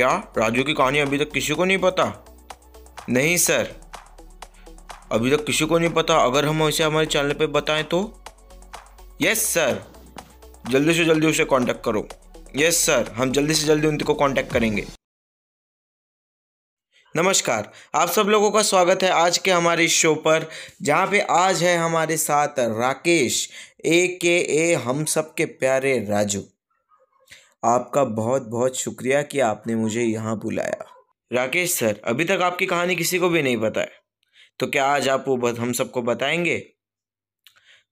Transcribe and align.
क्या? 0.00 0.32
राजू 0.38 0.64
की 0.64 0.74
कहानी 0.74 0.98
अभी 0.98 1.18
तक 1.18 1.32
किसी 1.32 1.54
को 1.54 1.64
नहीं 1.64 1.78
पता? 1.78 2.24
नहीं, 3.10 3.36
सर। 3.36 3.80
अभी 5.12 5.36
तक 5.36 5.44
किसी 5.44 5.66
को 5.66 5.78
नहीं 5.78 5.90
पता। 5.90 6.16
अगर 6.16 6.44
हम 6.44 6.62
उसे 6.62 6.84
हमारे 6.84 7.06
चैनल 7.06 7.32
पे 7.32 7.46
बताएँ 7.46 7.82
तो? 7.82 8.24
यस 9.22 9.44
सर 9.44 9.84
जल्दी 10.70 10.94
से 10.94 11.04
जल्दी 11.04 11.26
उसे 11.26 11.44
कांटेक्ट 11.44 11.84
करो। 11.84 12.08
यस 12.56 12.76
सर 12.76 13.12
हम 13.16 13.32
जल्दी 13.32 13.54
से 13.54 13.66
जल्दी 13.66 13.86
उनको 13.86 14.14
कांटेक्ट 14.14 14.52
करेंगे। 14.52 14.86
नमस्कार। 17.16 17.72
आप 17.94 18.08
सब 18.08 18.26
लोगों 18.26 18.50
का 18.50 18.62
स्वागत 18.62 19.02
है 19.02 19.10
आज 19.10 19.38
के 19.38 19.50
हमारे 19.50 19.88
शो 19.88 20.14
पर, 20.14 20.48
जहाँ 20.82 21.06
पे 21.06 21.20
आज 21.20 21.62
है 21.62 21.76
हमारे 21.78 22.16
साथ 22.16 22.48
राकेश 22.58 23.50
ए 23.84 24.18
के 24.22 24.38
ए 24.38 24.74
हम 24.74 25.04
सब 25.04 25.34
के 25.34 25.44
प्यारे 25.44 26.06
राजू। 26.08 26.42
आपका 27.64 28.04
बहुत 28.04 28.46
बहुत 28.48 28.76
शुक्रिया 28.76 29.22
कि 29.22 29.40
आपने 29.40 29.74
मुझे 29.74 30.02
यहाँ 30.02 30.38
बुलाया। 30.38 30.84
राकेश 31.32 31.74
सर 31.74 32.00
अभी 32.04 32.24
तक 32.24 32.38
आपकी 32.42 32.66
कहानी 32.66 32.96
किसी 32.96 33.18
को 33.18 33.28
भी 33.28 33.42
नहीं 33.42 33.56
पता 33.56 33.80
है। 33.80 33.90
तो 34.58 34.66
क्या 34.66 34.86
आज 34.86 35.08
आप 35.08 35.24
वो 35.28 35.36
बत, 35.36 35.58
हम 35.58 35.72
सबको 35.72 36.02
बताएँगे? 36.02 36.72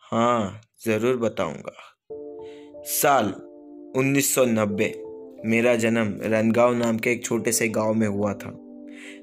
हाँ 0.00 0.60
ज़रूर 0.86 1.16
बताऊँगा। 1.16 1.72
साल 2.86 3.26
1990 3.96 4.92
मेरा 5.44 5.74
जन्म 5.74 6.20
रनगांव 6.22 6.74
नाम 6.74 6.98
के 6.98 7.10
एक 7.10 7.24
छोटे 7.24 7.52
से 7.52 7.68
गाँव 7.68 7.94
में 7.94 8.08
हुआ 8.08 8.34
था। 8.34 8.50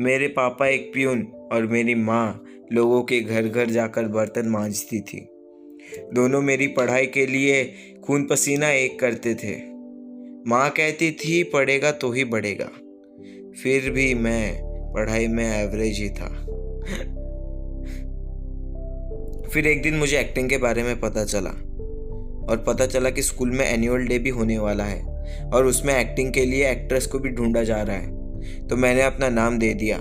मेरे 0.00 0.28
पापा 0.28 0.66
एक 0.66 0.92
प्यून 0.92 1.48
और 1.52 1.66
मेरी 1.66 1.94
माँ 1.94 2.44
लोगों 2.72 3.02
के 3.02 3.20
घर 3.20 3.48
घर 3.48 3.66
जाकर 3.66 4.04
बर्तन 4.04 4.48
मांजती 4.48 5.00
थी। 5.00 5.28
दोनों 6.12 6.42
मेरी 6.42 6.66
पढ़ाई 6.66 7.06
के 7.06 7.26
लिए 7.26 7.64
खून 8.06 8.26
पसीना 8.26 8.70
एक 8.70 9.00
करते 9.00 9.34
थे। 9.34 9.71
माँ 10.46 10.70
कहती 10.70 11.10
थी, 11.10 11.42
पढ़ेगा 11.42 11.90
तो 11.90 12.12
ही 12.12 12.24
बढ़ेगा। 12.24 12.70
फिर 13.62 13.90
भी 13.90 14.14
मैं, 14.14 14.60
पढ़ाई 14.92 15.26
में 15.26 15.62
एवरेज 15.62 15.98
ही 15.98 16.08
था। 16.08 16.28
फिर 19.48 19.66
एक 19.66 19.82
दिन 19.82 19.94
मुझे 19.94 20.18
एक्टिंग 20.18 20.48
के 20.48 20.58
बारे 20.58 20.82
में 20.82 21.00
पता 21.00 21.24
चला 21.24 21.50
और 22.48 22.64
पता 22.66 22.86
चला 22.86 23.10
कि 23.10 23.22
स्कूल 23.22 23.50
में 23.50 23.66
एनुअल 23.66 24.06
डे 24.06 24.18
भी 24.18 24.30
होने 24.30 24.58
वाला 24.58 24.84
है 24.84 25.02
और 25.54 25.66
उसमें 25.66 25.94
एक्टिंग 25.94 26.32
के 26.32 26.44
लिए 26.44 26.70
एक्ट्रेस 26.70 27.06
को 27.06 27.18
भी 27.18 27.28
ढूंढा 27.28 27.62
जा 27.62 27.82
रहा 27.82 27.96
है। 27.96 28.66
तो 28.68 28.76
मैंने 28.76 29.02
अपना 29.02 29.28
नाम 29.28 29.58
दे 29.58 29.74
दिया 29.74 29.98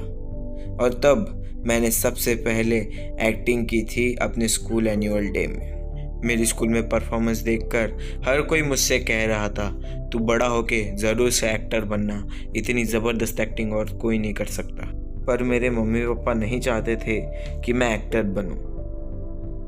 और 0.75 1.01
तब 1.05 1.37
मैंने 1.67 1.91
सबसे 1.91 2.35
पहले 2.35 2.77
एक्टिंग 3.21 3.67
की 3.67 3.83
थी 3.83 4.15
अपने 4.15 4.47
स्कूल 4.47 4.87
एनुअल 4.87 5.27
डे 5.27 5.47
में। 5.47 5.80
मेरी 6.25 6.45
स्कूल 6.45 6.69
में 6.69 6.89
परफॉर्मेंस 6.89 7.37
देखकर 7.37 7.93
हर 8.27 8.41
कोई 8.41 8.61
मुझसे 8.61 8.99
कह 8.99 9.25
रहा 9.25 9.49
था, 9.49 9.71
तू 10.13 10.19
बड़ा 10.19 10.45
होके 10.45 10.95
ज़रूर 10.95 11.29
से 11.29 11.51
एक्टर 11.51 11.81
बनना। 11.81 12.27
इतनी 12.55 12.83
ज़बरदस्त 12.83 13.39
एक्टिंग 13.39 13.73
और 13.73 13.89
कोई 13.89 14.19
नहीं 14.19 14.33
कर 14.33 14.45
सकता। 14.45 14.91
पर 15.27 15.43
मेरे 15.43 15.69
मम्मी 15.69 16.01
पापा 16.01 16.33
नहीं 16.33 16.59
चाहते 16.59 16.95
थे 16.95 17.21
कि 17.61 17.73
मैं 17.73 17.95
एक्टर 17.95 18.23
बनूं। 18.23 18.55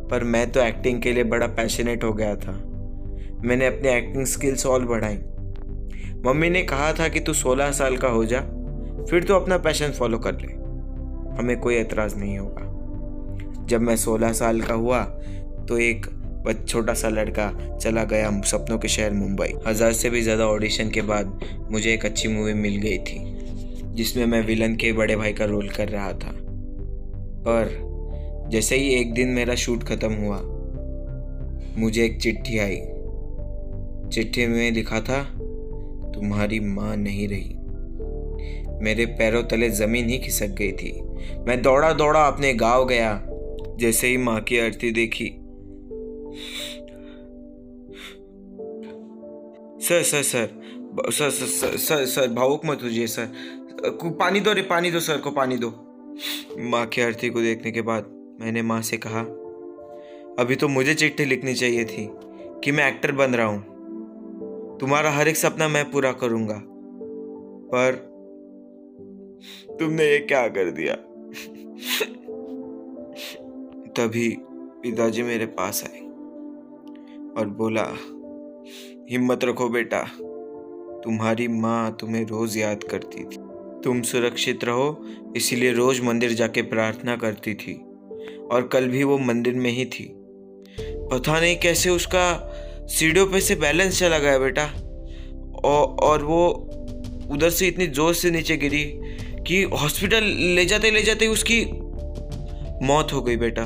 पर 0.08 0.24
मैं 0.24 0.52
तो 0.52 0.60
एक्टिंग 0.60 1.02
के 1.02 1.12
लिए 1.14 1.24
बड़ा 1.24 1.48
पैशनेट 1.48 2.04
हो 2.04 2.14
गया 2.14 2.36
था। 2.36 2.52
मैंने 3.44 3.68
अपनी 3.68 3.90
एक्टिंग 3.90 4.26
स्किल्स 4.26 4.66
और 4.66 4.86
बढ़ाई। 4.86 5.18
मम्मी 6.26 6.50
ने 6.50 6.62
कहा 6.62 6.94
था 6.94 7.08
कि 7.08 7.20
तू 7.20 7.34
16 7.34 7.72
साल 7.72 7.98
का 7.98 8.08
हो 8.08 8.26
जा, 8.26 8.40
फिर 9.10 9.24
तो 9.24 9.36
अपना 9.36 9.58
पैशन 9.58 9.90
फॉलो 9.90 10.18
कर 10.18 10.34
ले। 10.34 10.54
हमें 11.38 11.60
कोई 11.60 11.76
एतराज़ 11.76 12.16
नहीं 12.16 12.40
होगा। 12.40 12.70
जब 13.66 13.82
मैं 13.82 13.96
16 13.96 14.34
साल 14.34 14.62
का 14.62 14.74
हुआ 14.74 15.02
तो 15.70 15.78
एक 15.78 16.06
छोटा 16.46 16.94
सा 16.94 17.10
लड़का 17.10 17.52
चला 17.78 18.04
गया 18.04 18.30
सपनों 18.42 18.78
के 18.78 18.88
शहर 18.88 19.12
मुंबई। 19.14 19.54
हज़ार 19.68 19.94
से 19.94 20.10
भी 20.10 20.22
ज़्यादा 20.22 20.48
ऑडिशन 20.48 20.90
के 20.90 21.02
बाद 21.02 21.40
मुझे 21.72 21.94
एक 21.94 22.06
अच्छी 22.06 22.28
मूवी 22.28 22.54
मिल 22.54 22.76
गई 22.78 22.98
थी, 23.00 23.20
जिसमें 23.96 24.26
मैं 24.26 24.42
विलन 24.46 24.76
के 24.76 24.92
बड़े 24.94 25.16
भाई 25.16 25.34
का 25.34 25.46
रोल 25.46 25.70
कर 25.70 25.90
रहा 25.90 26.12
था। 26.14 26.32
पर 27.48 28.48
जैसे 28.52 28.76
ही 28.76 28.90
एक 28.96 29.14
दिन 29.14 29.30
मेरा 29.30 29.56
शूट 29.56 29.84
ख़त्म 29.84 30.14
हुआ, 30.14 30.40
मुझे 31.78 32.04
एक 32.06 32.20
चिट्ठी 32.22 32.58
आई। 32.60 32.80
चिट्ठी 34.10 34.46
में 34.48 34.72
लिखा 34.72 35.00
था, 35.02 35.24
तुम्हारी 36.14 36.60
माँ 36.60 36.96
नहीं 36.96 37.28
रही। 37.28 37.56
मेरे 38.84 39.06
पैरों 39.06 39.44
तले 39.44 39.70
ज़मीन 39.70 40.10
ही 40.10 40.18
खिसक 40.18 40.56
गई 40.58 40.72
थी। 40.72 40.92
मैं 41.48 41.62
दौड़ा 41.62 41.92
दौड़ा 41.94 42.24
अपने 42.24 42.54
गाँव 42.54 42.86
गया, 42.86 43.22
जैसे 43.80 44.08
ही 44.08 44.18
माँ 44.18 44.40
की 44.42 44.60
आरती 44.60 44.92
देखी 44.92 45.26
sir 49.84 50.04
sir 50.04 50.22
sir 50.24 50.50
sir 51.12 51.30
sir 51.30 51.78
sir 51.78 52.06
sir 52.06 52.28
भावुक 52.34 52.66
मत 52.66 52.84
होइए 52.84 53.08
सर 53.08 53.32
पानी 54.20 54.40
दो 54.40 54.54
रे, 54.54 54.62
पानी 54.62 54.92
दो 54.92 55.00
सर 55.00 55.18
को 55.18 55.32
पानी 55.32 55.58
दो. 55.58 55.70
माँ 56.60 56.86
की 56.86 57.02
आरती 57.02 57.30
को 57.30 57.42
देखने 57.42 57.72
के 57.72 57.82
बाद 57.82 58.06
मैंने 58.42 58.62
माँ 58.62 58.82
से 58.82 58.98
कहा, 58.98 59.22
अभी 60.40 60.56
तो 60.56 60.68
मुझे 60.68 60.94
चिट्ठी 60.94 61.26
लिखनी 61.26 61.54
चाहिए 61.54 61.86
थी 61.86 62.08
कि 62.64 62.72
मैं 62.72 62.88
एक्टर 62.88 63.12
बन 63.12 63.36
रहा 63.36 63.48
हूँ। 63.48 64.78
तुम्हारा 64.80 65.12
हर 65.12 65.28
एक 65.28 65.38
सपना 65.38 65.68
मैं 65.68 65.90
पूरा 65.92 66.12
करूँगा। 66.14 66.62
पर 67.74 67.96
तुमने 69.80 70.06
ये 70.06 70.20
क्या 70.20 70.48
कर 70.48 70.72
दिया? 70.72 70.96
तभी 73.94 74.30
पिताजी 74.84 75.24
मेरे 75.24 75.46
पास 75.46 75.84
आए 75.84 76.00
और 77.38 77.54
बोला 77.58 77.84
हिम्मत 79.12 79.46
रखो 79.46 79.70
बेटा। 79.70 80.04
तुम्हारी 81.04 81.48
माँ 81.48 81.98
तुम्हें 82.00 82.26
रोज 82.26 82.58
याद 82.58 82.84
करती 82.84 83.24
थी। 83.24 83.38
तुम 83.84 84.02
सुरक्षित 84.02 84.64
रहो 84.64 85.06
इसीलिए 85.38 85.72
रोज 85.74 86.00
मंदिर 86.02 86.34
जाके 86.34 86.62
प्रार्थना 86.62 87.16
करती 87.16 87.54
थी। 87.54 87.74
और 88.52 88.70
कल 88.74 88.88
भी 88.88 89.04
वो 89.04 89.18
मंदिर 89.18 89.54
में 89.54 89.70
ही 89.72 89.86
थी। 89.86 90.14
पता 90.80 91.40
नहीं 91.40 91.56
कैसे 91.56 91.90
उसका 91.90 92.26
सीढ़ियों 92.90 93.28
पे 93.28 93.42
से 93.42 93.56
बैलेंस 93.56 94.00
चला 94.00 94.20
गया 94.20 94.38
बेटा। 94.40 94.64
और, 95.66 95.86
और 96.04 96.24
वो 96.24 96.48
उधर 97.32 97.50
से 97.50 97.68
इतनी 97.68 97.88
ज़ोर 97.88 98.14
से 98.14 98.32
नीचे 98.32 98.58
गिरी 98.58 98.84
कि 99.48 99.64
हॉस्पिटल 99.64 100.24
ले 100.56 100.66
जाते 100.66 100.92
ले 100.92 101.02
जाते 101.02 101.28
उसकी 101.28 101.66
मौत 102.86 103.14
हो 103.14 103.22
गई 103.22 103.38
बेटा। 103.38 103.64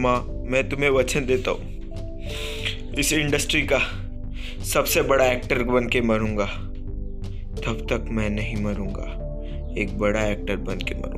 माँ 0.00 0.20
मैं 0.50 0.68
तुम्हें 0.68 0.90
वचन 0.90 1.26
देता 1.26 1.50
हूँ। 1.50 2.94
इस 2.98 3.12
इंडस्ट्री 3.12 3.62
का 3.62 4.01
सबसे 4.64 5.02
बड़ा 5.02 5.24
एक्टर 5.24 5.62
बन 5.62 5.88
के 5.88 6.00
मरूँगा। 6.00 6.44
तब 7.64 7.86
तक 7.90 8.04
मैं 8.10 8.30
नहीं 8.30 8.56
मरूँगा। 8.56 9.04
एक 9.78 9.98
बड़ा 9.98 10.26
एक्टर 10.26 10.56
बन 10.56 10.74
के 10.74 10.94
मरूँगा। 10.94 11.10